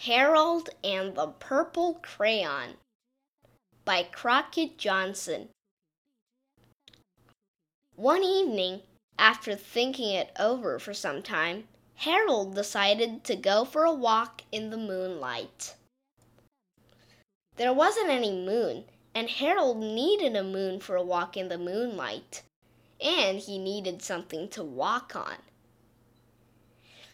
[0.00, 2.74] Harold and the Purple Crayon
[3.86, 5.48] by Crockett Johnson.
[7.96, 8.82] One evening,
[9.18, 14.68] after thinking it over for some time, Harold decided to go for a walk in
[14.68, 15.74] the moonlight.
[17.56, 18.84] There wasn't any moon,
[19.14, 22.42] and Harold needed a moon for a walk in the moonlight,
[23.00, 25.36] and he needed something to walk on.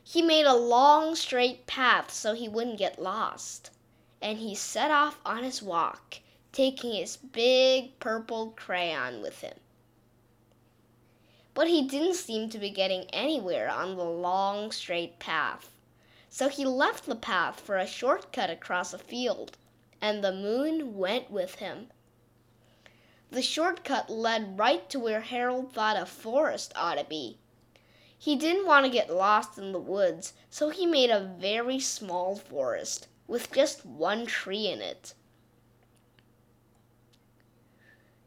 [0.04, 3.70] He made a long straight path so he wouldn't get lost,
[4.20, 6.18] and he set off on his walk,
[6.52, 9.58] taking his big purple crayon with him.
[11.54, 15.72] But he didn't seem to be getting anywhere on the long straight path.
[16.29, 19.57] So he left the path for a short cut across a field,
[20.00, 21.90] and the moon went with him.
[23.30, 27.38] The short cut led right to where Harold thought a forest ought to be.
[28.22, 32.36] He didn't want to get lost in the woods, so he made a very small
[32.36, 35.14] forest with just one tree in it.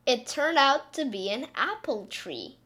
[0.05, 2.57] It turned out to be an apple tree.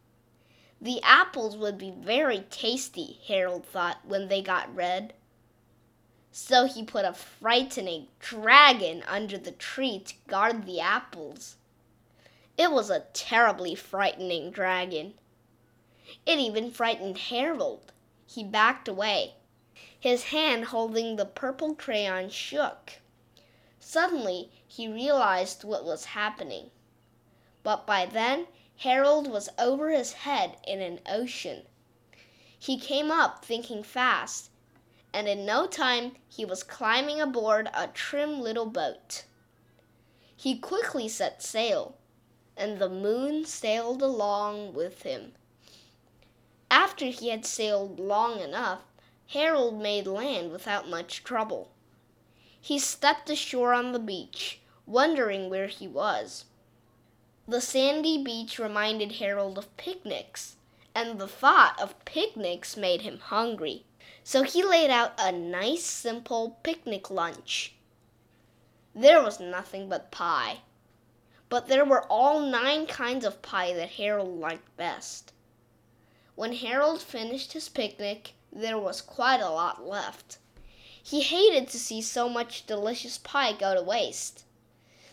[0.81, 5.13] The apples would be very tasty, Harold thought, when they got red.
[6.31, 11.57] So he put a frightening dragon under the tree to guard the apples.
[12.57, 15.13] It was a terribly frightening dragon.
[16.25, 17.91] It even frightened Harold.
[18.25, 19.35] He backed away.
[19.99, 22.93] His hand holding the purple crayon shook.
[23.79, 26.71] Suddenly he realized what was happening.
[27.61, 31.67] But by then Harold was over his head in an ocean.
[32.57, 34.49] He came up thinking fast,
[35.13, 39.25] and in no time he was climbing aboard a trim little boat.
[40.35, 41.97] He quickly set sail,
[42.55, 45.33] and the moon sailed along with him.
[46.71, 48.81] After he had sailed long enough,
[49.27, 51.71] Harold made land without much trouble.
[52.61, 56.45] He stepped ashore on the beach, wondering where he was.
[57.47, 60.57] The sandy beach reminded Harold of picnics,
[60.93, 63.85] and the thought of picnics made him hungry.
[64.23, 67.73] So he laid out a nice, simple picnic lunch.
[68.93, 70.59] There was nothing but pie,
[71.49, 75.33] but there were all nine kinds of pie that Harold liked best.
[76.39, 80.37] When Harold finished his picnic, there was quite a lot left.
[81.03, 84.45] He hated to see so much delicious pie go to waste.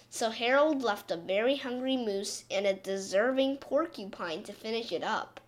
[0.09, 5.41] So Harold left a very hungry moose and a deserving porcupine to finish it up.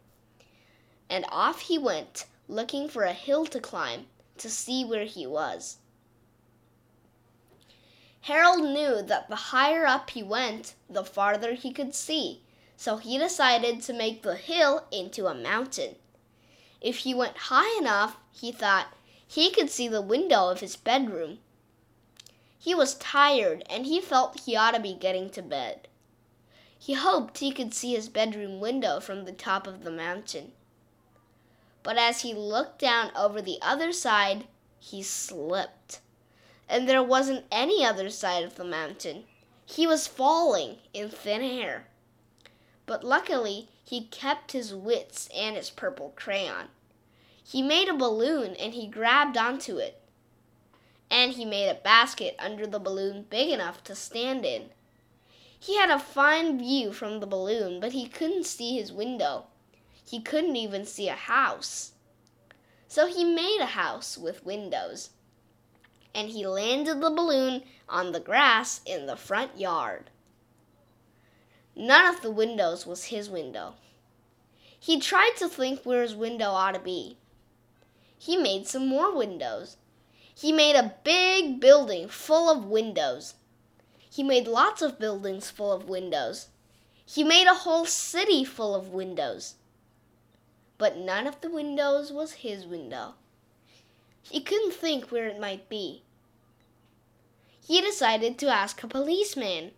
[1.09, 4.09] And off he went, looking for a hill to climb
[4.39, 5.77] to see where he was.
[8.23, 12.43] Harold knew that the higher up he went, the farther he could see,
[12.79, 15.97] so he decided to make the hill into a mountain.
[16.81, 18.95] If he went high enough, he thought,
[19.27, 21.41] he could see the window of his bedroom.
[22.57, 25.89] He was tired and he felt he ought to be getting to bed.
[26.79, 30.53] He hoped he could see his bedroom window from the top of the mountain.
[31.83, 34.47] But as he looked down over the other side,
[34.79, 35.99] he slipped.
[36.69, 39.25] And there wasn't any other side of the mountain.
[39.67, 41.89] He was falling in thin air
[42.89, 46.69] but luckily he kept his wits and his purple crayon.
[47.45, 50.01] He made a balloon and he grabbed onto it.
[51.11, 54.71] And he made a basket under the balloon big enough to stand in.
[55.61, 59.47] He had a fine view from the balloon, but he couldn't see his window.
[60.07, 61.93] He couldn't even see a house.
[62.89, 65.11] So he made a house with windows.
[66.15, 70.11] And he landed the balloon on the grass in the front yard.
[71.81, 73.75] None of the windows was his window.
[74.81, 77.19] He tried to think where his window ought to be.
[78.19, 79.77] He made some more windows.
[80.35, 83.35] He made a big building full of windows.
[84.11, 86.49] He made lots of buildings full of windows.
[87.07, 89.55] He made a whole city full of windows.
[90.79, 93.15] But none of the windows was his window.
[94.21, 96.03] He couldn't think where it might be.
[97.65, 99.71] He decided to ask a policeman.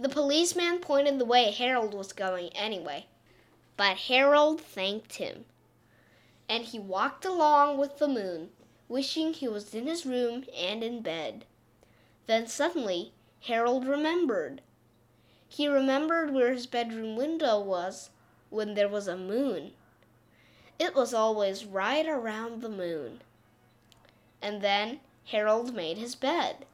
[0.00, 3.06] The policeman pointed the way Harold was going anyway,
[3.76, 5.44] but Harold thanked him.
[6.48, 8.50] And he walked along with the moon,
[8.88, 11.46] wishing he was in his room and in bed.
[12.26, 14.62] Then suddenly Harold remembered.
[15.48, 18.10] He remembered where his bedroom window was
[18.50, 19.72] when there was a moon.
[20.78, 23.20] It was always right around the moon.
[24.40, 26.66] And then Harold made his bed.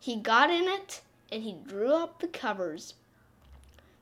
[0.00, 1.02] He got in it
[1.32, 2.92] and he drew up the covers.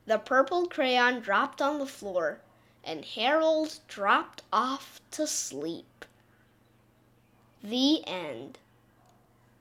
[0.04, 2.40] The purple crayon dropped on the floor,
[2.82, 6.04] and Harold dropped off to sleep.
[7.62, 8.58] The end.